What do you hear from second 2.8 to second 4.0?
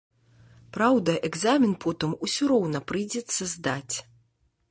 прыйдзецца здаць.